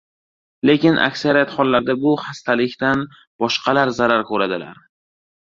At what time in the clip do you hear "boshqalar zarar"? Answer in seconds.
3.45-4.27